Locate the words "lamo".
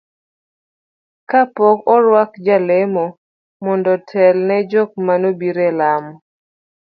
5.79-6.13